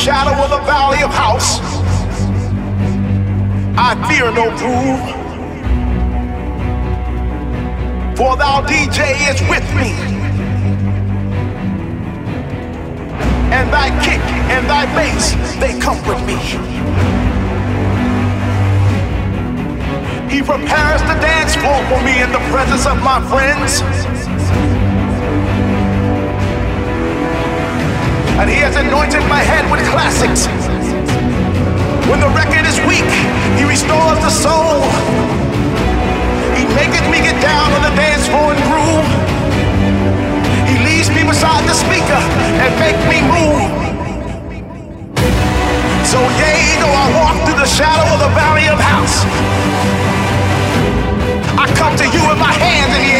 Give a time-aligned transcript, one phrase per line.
[0.00, 1.60] shadow of the valley of house,
[3.76, 4.96] I fear no doom.
[8.16, 9.92] For thou DJ is with me.
[13.52, 16.38] And thy kick and thy bass, they comfort me.
[20.34, 24.19] He prepares the dance floor for me in the presence of my friends.
[28.40, 30.48] And he has anointed my head with classics.
[32.08, 33.04] When the record is weak,
[33.60, 34.80] he restores the soul.
[36.56, 39.08] He maketh me get down on the dance floor and groove.
[40.64, 42.16] He leads me beside the speaker
[42.64, 43.68] and make me move.
[46.08, 49.20] So yea, though I walk through the shadow of the valley of house,
[51.60, 53.12] I come to you with my hands in the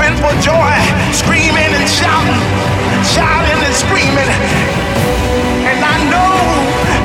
[0.00, 0.72] jumping for joy,
[1.12, 2.40] screaming and shouting
[3.04, 4.30] shouting and screaming.
[5.68, 6.36] And I know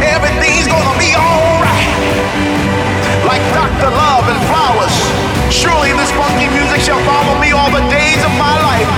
[0.04, 1.92] everything's gonna be alright.
[3.28, 3.90] Like Dr.
[3.92, 4.96] Love and Flowers.
[5.52, 8.92] Surely this funky music shall follow me all the days of my life.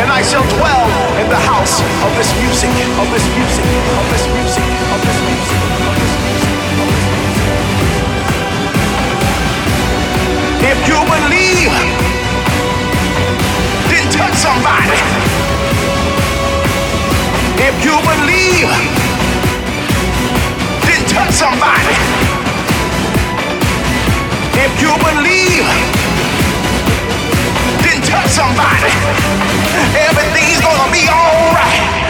[0.00, 0.86] And I shall dwell
[1.20, 3.64] in the house of this music, of this music,
[4.00, 6.40] of this music, of this music, of this music.
[10.60, 11.72] If you believe,
[14.00, 14.96] then touch somebody.
[17.68, 18.70] If you believe,
[20.86, 21.94] then touch somebody.
[24.64, 25.66] If you believe,
[27.84, 28.90] then touch somebody.
[30.08, 32.09] Everything's gonna be alright.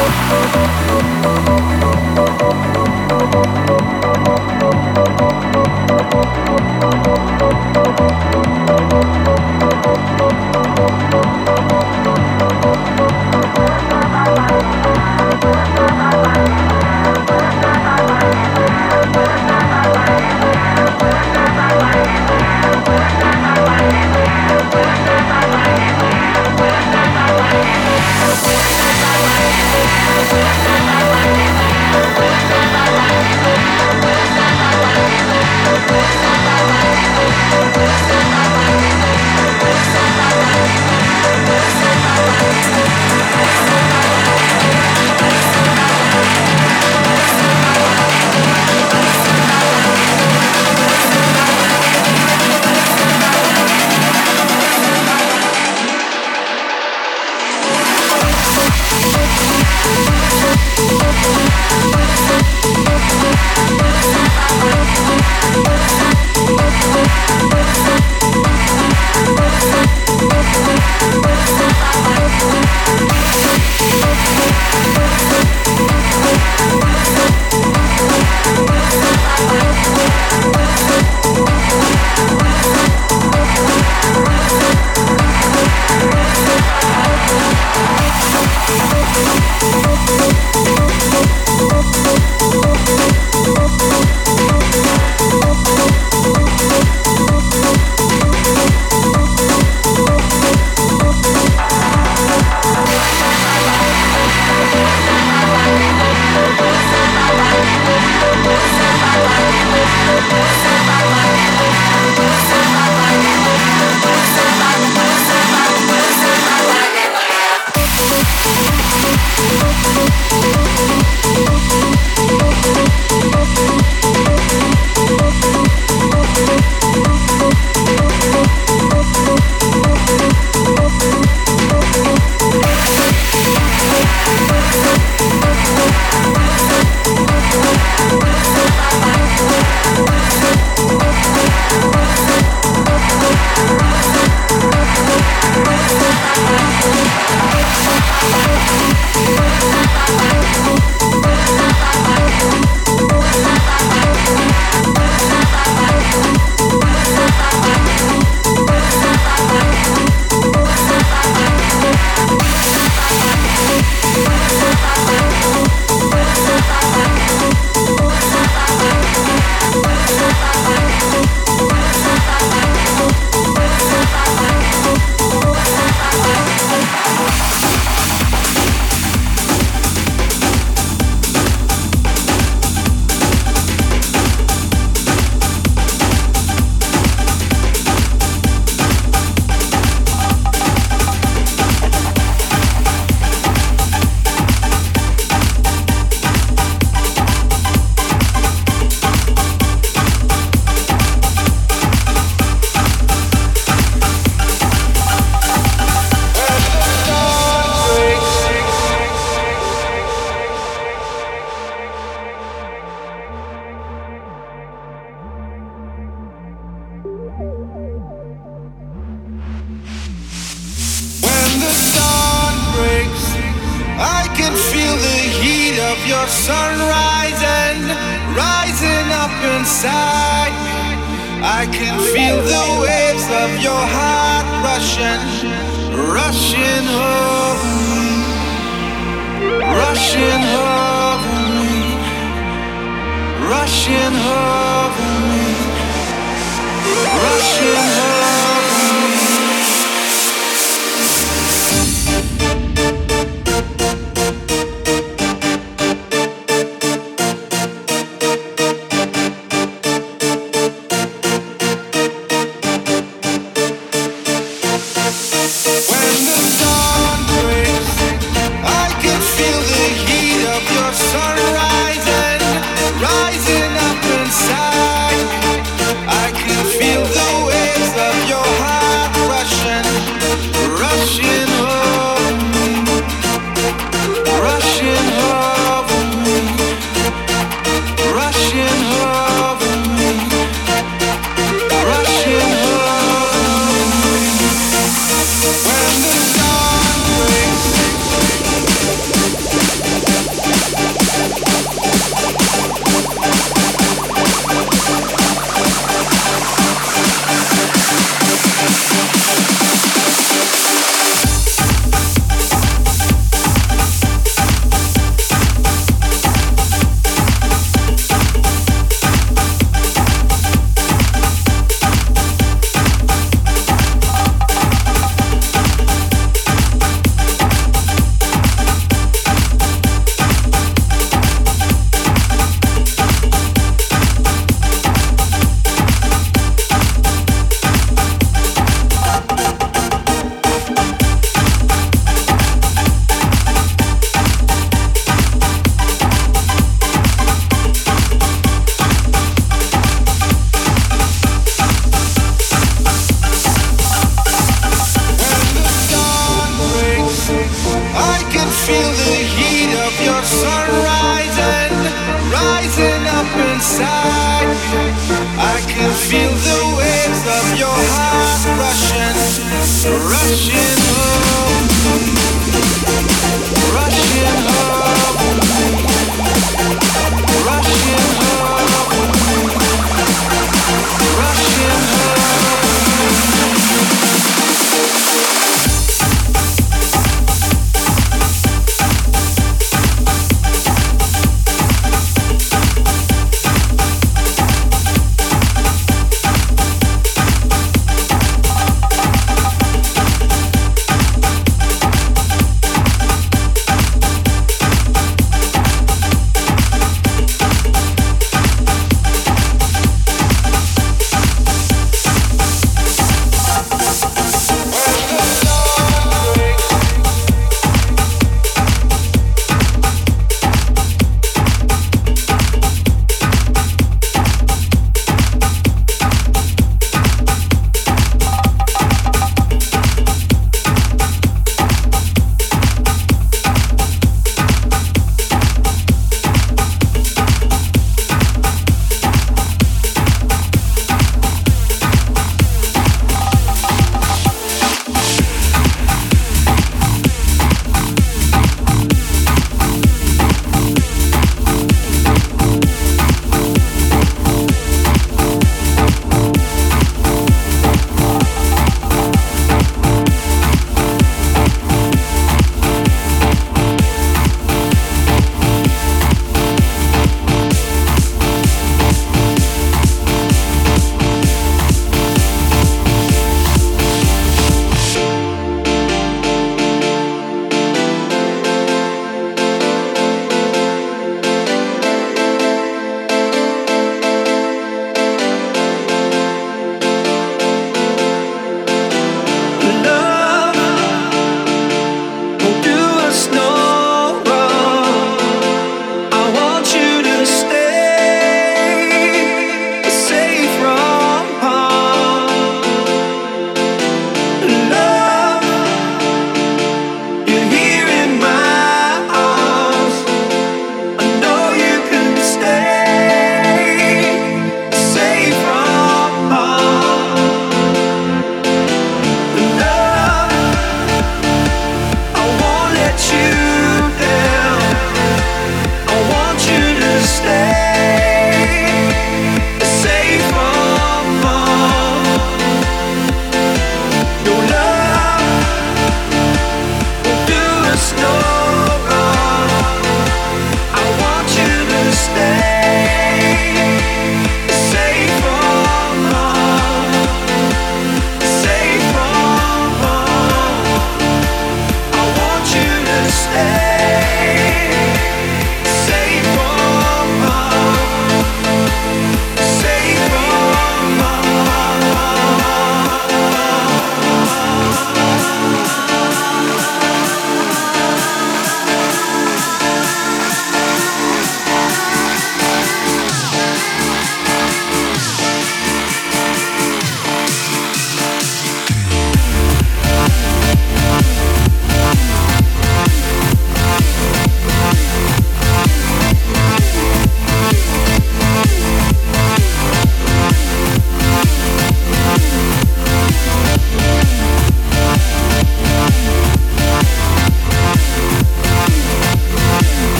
[0.00, 0.87] Oh, oh, oh.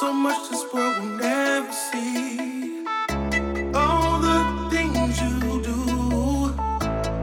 [0.00, 2.84] So much this world will never see.
[3.74, 6.52] All the things you do,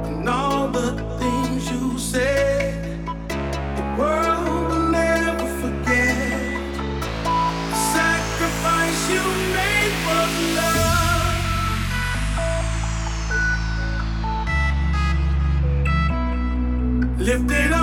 [0.07, 2.97] and all the things you say,
[3.77, 6.73] the world will never forget.
[7.69, 9.23] The sacrifice you
[9.57, 10.25] made for
[10.57, 11.59] love.
[17.19, 17.82] Lift it up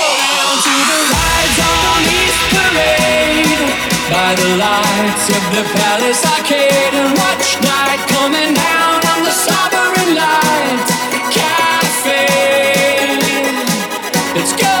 [4.11, 10.15] by the lights of the Palace Arcade and watch night coming down on the Sovereign
[10.19, 10.87] Light
[11.31, 12.27] Cafe.
[14.35, 14.80] Let's go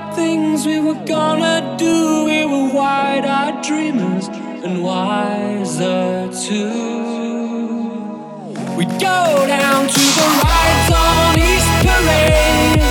[0.15, 2.25] things we were gonna do.
[2.25, 7.71] We were wide-eyed dreamers and wiser too.
[8.77, 12.81] We go down to the rides on East Parade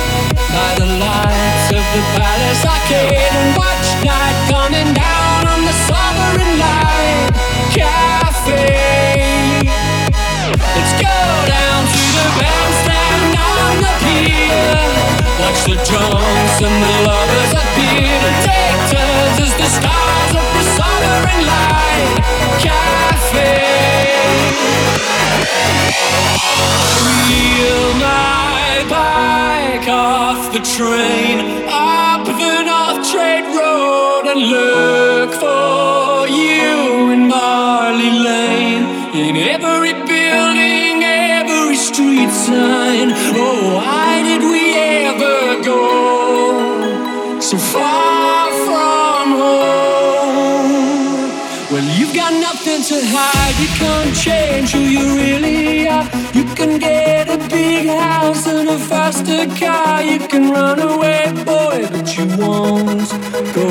[0.55, 6.53] by the lights of the Palace Arcade and watch night coming down on the Sovereign
[6.65, 7.29] Light
[7.77, 8.55] Cafe.
[10.75, 11.17] Let's go
[11.55, 14.79] down to the bandstand on the pier.
[15.41, 16.10] Watch the drums
[16.63, 20.65] and the lovers appear to take turns as the stars of the
[21.49, 22.17] Light
[22.61, 23.57] Cafe.
[27.01, 37.09] Wheel my bike off the train up the North Trade Road and look for you
[37.09, 38.85] in Marley Lane.
[39.15, 43.09] In every building, every street sign.
[43.33, 44.20] Oh, why
[47.51, 50.71] so far from home?
[51.69, 53.55] Well, you've got nothing to hide.
[53.59, 56.07] You can't change who you really are.
[56.33, 60.01] You can get a big house and a faster car.
[60.01, 63.09] You can run away, boy, but you won't
[63.53, 63.67] go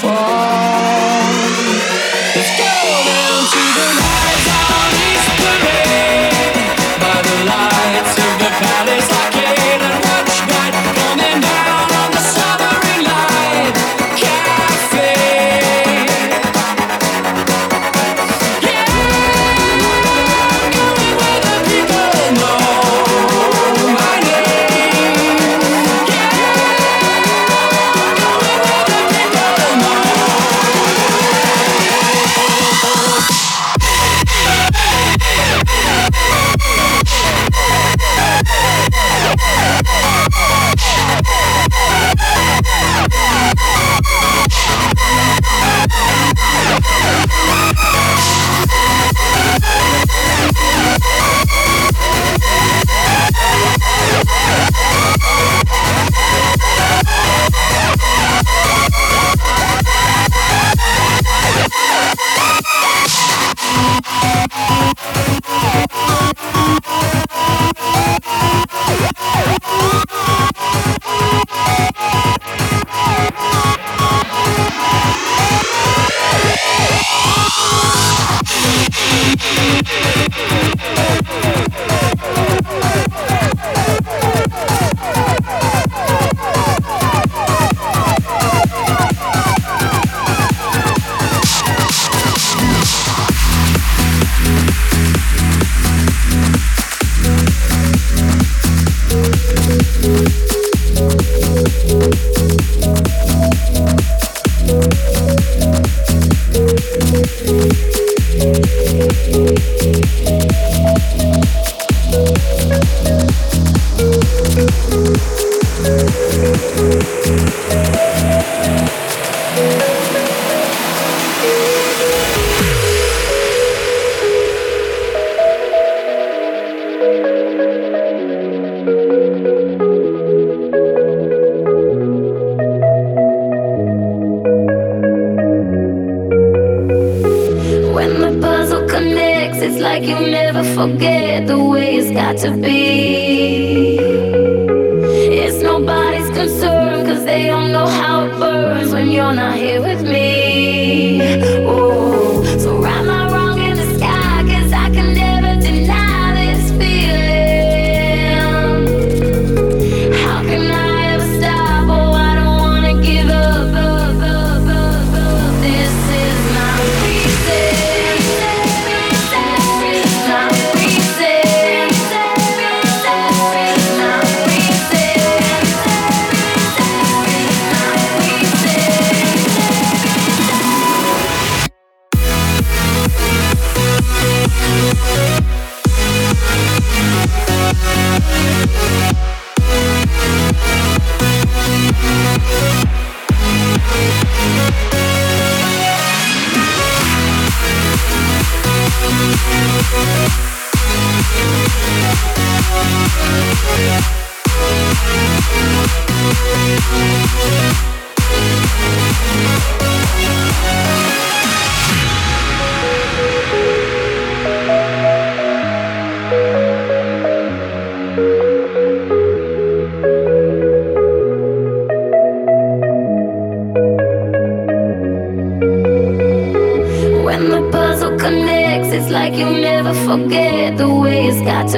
[0.00, 0.77] far.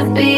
[0.00, 0.29] To be.